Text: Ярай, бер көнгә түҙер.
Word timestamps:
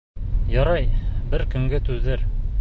Ярай, 0.53 0.87
бер 1.35 1.45
көнгә 1.53 1.83
түҙер. 1.91 2.27